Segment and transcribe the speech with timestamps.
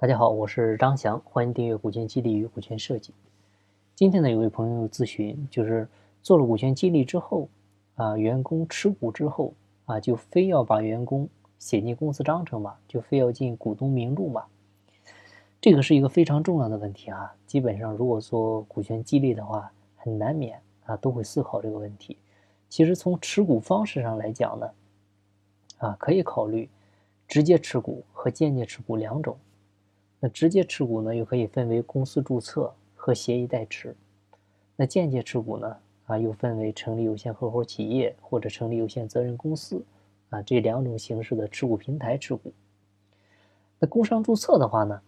[0.00, 3.12] 大家好，我是张翔，欢迎订阅股权激励与股权设计。
[3.96, 5.88] 今天呢，有位朋友咨询，就是
[6.22, 7.48] 做了股权激励之后，
[7.96, 9.54] 啊，员工持股之后，
[9.86, 14.44] 啊，就非要把员工写进公司章程嘛，就非要进股东名录嘛。
[15.60, 17.34] 这个是一个非常重要的问题啊。
[17.44, 22.16] 基本上，如果做股权激励的话，很难免啊，都会思考这个问题。
[22.68, 24.70] 其实从持股方式上来讲呢，
[25.78, 26.68] 啊，可以考虑
[27.26, 29.36] 直接持股和间接持股两种。
[30.20, 33.92] 那直接持股呢，又可以分为公司注册和协议代持；
[34.74, 39.84] 那间接持股呢，啊，又分为成立有限合伙企业或者成立有限责任公司，
[40.30, 42.52] 啊，这两种形式的持股平台持股。
[43.78, 45.00] 那工商注册的话呢，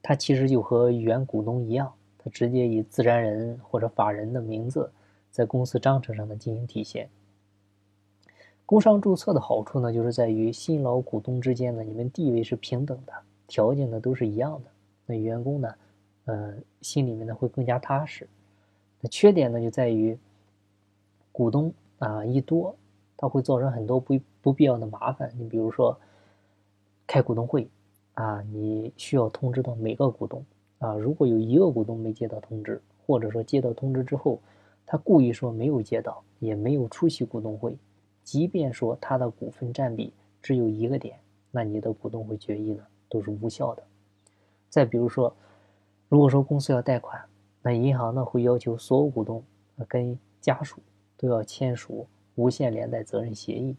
[0.00, 4.92] 它其实就和原股东一样，它直接以自然人或者法人的名字
[5.32, 7.10] 在公司章程上呢进行体现。
[8.64, 13.12] 工商注册的好处呢，就是在于新老股东之间呢，你们地位是平等的。
[13.46, 14.70] 条件呢都是一样的，
[15.06, 15.74] 那员工呢，
[16.24, 18.28] 呃，心里面呢会更加踏实。
[19.00, 20.18] 那缺点呢就在于，
[21.30, 22.74] 股东啊一多，
[23.16, 25.30] 它会造成很多不不必要的麻烦。
[25.36, 25.98] 你比如说，
[27.06, 27.68] 开股东会
[28.14, 30.44] 啊，你需要通知到每个股东
[30.78, 34.40] 啊，如果有一个股东没接到通知，或者说接到通知之后，
[34.86, 37.76] 他故意说没有接到，也没有出席股东会，
[38.22, 41.18] 即便说他的股份占比只有一个点，
[41.50, 42.82] 那你的股东会决议呢？
[43.14, 43.82] 都是无效的。
[44.68, 45.32] 再比如说，
[46.08, 47.24] 如果说公司要贷款，
[47.62, 49.40] 那银行呢会要求所有股东
[49.86, 50.80] 跟家属
[51.16, 53.76] 都要签署无限连带责任协议。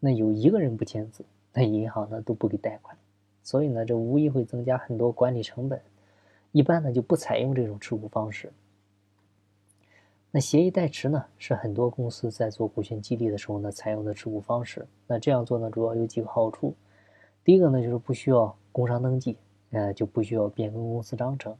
[0.00, 2.96] 那有一个人不签字，那银行呢都不给贷款。
[3.44, 5.80] 所以呢，这无疑会增加很多管理成本。
[6.50, 8.52] 一般呢就不采用这种持股方式。
[10.32, 14.84] 那协议代持呢，是很多公司在做股权激励的时候呢采用的持股方式。
[15.06, 16.74] 那这样做呢，主要有几个好处。
[17.46, 19.36] 第一个呢，就是不需要工商登记，
[19.70, 21.56] 呃，就不需要变更公司章程。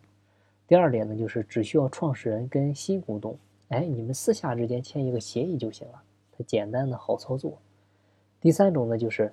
[0.66, 6.02] 第二点呢，就是只需要创始人跟新股东，哎，你们私下之间签一个协议就行了，
[6.36, 7.56] 它简单的好操作。
[8.40, 9.32] 第三种呢，就是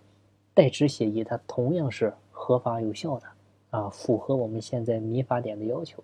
[0.53, 3.25] 代持协议，它同样是合法有效的，
[3.71, 6.03] 啊，符合我们现在民法典的要求，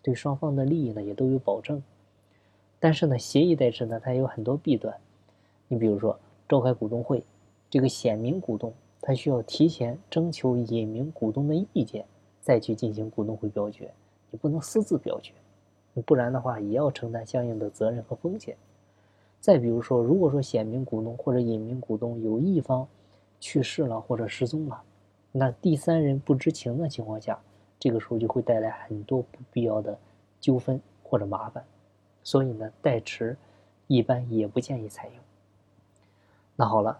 [0.00, 1.82] 对双方的利益呢也都有保证。
[2.78, 4.96] 但是呢，协议代持呢，它有很多弊端。
[5.66, 6.16] 你比如说
[6.48, 7.24] 召开股东会，
[7.68, 8.72] 这个显名股东。
[9.00, 12.04] 他需要提前征求隐名股东的意见，
[12.40, 13.90] 再去进行股东会表决。
[14.30, 15.32] 你不能私自表决，
[16.04, 18.56] 不然的话也要承担相应的责任和风险。
[19.40, 22.86] 再比如说，如果说显名股东或者隐名股东有一方
[23.40, 24.82] 去世了或者失踪了，
[25.32, 27.38] 那第三人不知情的情况下，
[27.78, 29.96] 这个时候就会带来很多不必要的
[30.40, 31.64] 纠纷或者麻烦。
[32.24, 33.36] 所以呢，代持
[33.86, 35.16] 一般也不建议采用。
[36.56, 36.98] 那好了。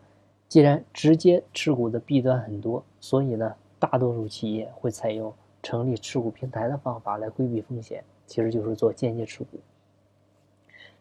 [0.49, 5.33] 既然直接持股的弊端很多，所以呢，大多数企业会采用
[5.63, 9.59] 成立持股平台的方法来规避风险，其实就是做间接持股。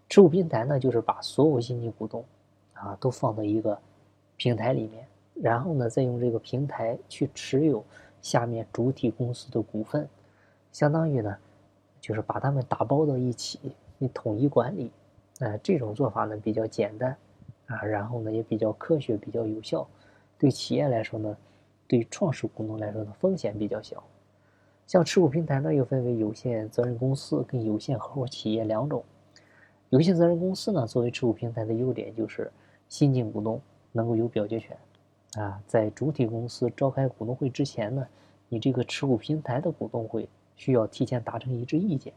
[0.09, 2.23] 持股平台呢，就是把所有新进股东
[2.73, 3.79] 啊都放到一个
[4.35, 7.83] 平台里面，然后呢，再用这个平台去持有
[8.21, 10.09] 下面主体公司的股份，
[10.73, 11.37] 相当于呢，
[12.01, 13.59] 就是把他们打包到一起，
[13.97, 14.91] 你统一管理。
[15.39, 17.15] 呃，这种做法呢比较简单。
[17.67, 19.87] 啊，然后呢也比较科学，比较有效，
[20.37, 21.37] 对企业来说呢，
[21.87, 24.03] 对创始股东来说呢风险比较小。
[24.85, 29.03] 像持股平台呢又分为有限责任公司跟有限合伙企业两种。
[29.89, 32.51] 有限责任公司呢作为持股平台的优点就是
[32.87, 33.61] 新进股东
[33.91, 34.77] 能够有表决权。
[35.35, 38.07] 啊，在主体公司召开股东会之前呢，
[38.47, 42.13] 你这个持股平台的股东会需要提前达成一致意见，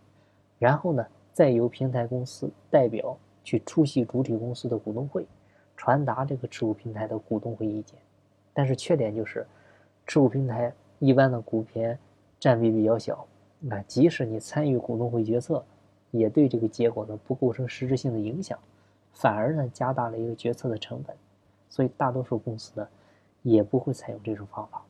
[0.61, 5.27] 然后呢再由平台公司代表去出席主体公司的股东会。
[5.81, 7.99] 传达这个持股平台的股东会意见，
[8.53, 9.47] 但是缺点就是，
[10.07, 11.99] 持股平台一般的股权
[12.39, 13.27] 占比比较小，
[13.59, 15.65] 那即使你参与股东会决策，
[16.11, 18.59] 也对这个结果呢不构成实质性的影响，
[19.15, 21.17] 反而呢加大了一个决策的成本，
[21.71, 22.87] 所以大多数公司呢
[23.41, 24.83] 也不会采用这种方法。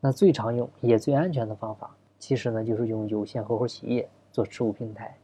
[0.00, 5.16] 那最常用也最安全的方法，其实呢就是用有限合伙企业做持股平台。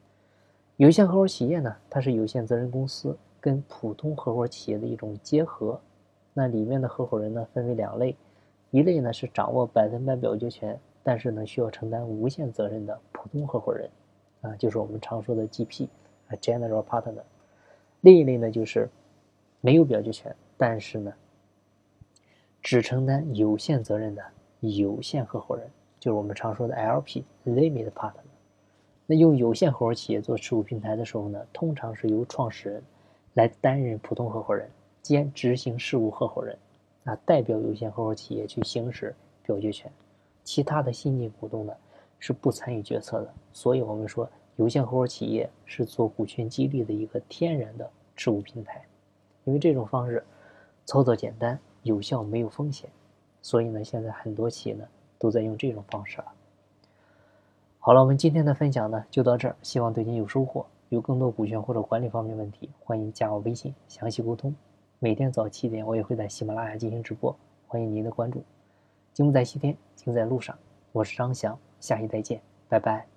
[0.78, 3.14] 有限合伙企业呢，它是有限责任公司。
[3.44, 5.78] 跟普通合伙企业的一种结合，
[6.32, 8.16] 那里面的合伙人呢分为两类，
[8.70, 13.90] 一类呢是掌握百分百表决权，但是呢需要承担无限责任的普通合伙人，
[14.40, 15.86] 啊，就是我们常说的 GP
[16.28, 17.22] 啊 General Partner。
[18.00, 18.88] 另一类呢就是
[19.60, 21.12] 没有表决权，但是呢
[22.62, 24.24] 只承担有限责任的
[24.60, 25.68] 有限合伙人，
[26.00, 28.24] 就是我们常说的 LP Limit Partner。
[29.04, 32.82] 那用有限合伙企业做持股平台的时候呢，通常是由创始人。
[33.34, 34.68] 来担任普通合伙人
[35.02, 36.56] 兼执行事务合伙人，
[37.04, 39.92] 啊，代表有限合伙企业去行使表决权，
[40.42, 41.74] 其他的新进股东呢
[42.18, 43.34] 是不参与决策的。
[43.52, 48.84] 所以，我们说有限合伙企业是做股权激励的一个天然的持股平台，
[49.44, 50.24] 因为这种方式
[50.86, 52.88] 操作简单、有效、没有风险。
[53.42, 54.86] 所以呢，现在很多企业呢
[55.18, 56.32] 都在用这种方式了。
[57.78, 60.64] 好了，我们今天的分享呢就到这儿，希望对您有收获。
[60.94, 64.54] 有更多股权或者管理方面问题，欢迎加我微信详细沟通。
[65.00, 67.36] 每天早七点，我也会在喜马拉雅进行直播，
[67.66, 68.42] 欢迎您的关注。
[69.12, 70.56] 金不在西天，金在路上。
[70.92, 73.13] 我是张翔，下期再见，拜拜。